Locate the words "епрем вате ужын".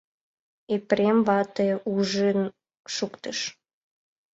0.75-2.39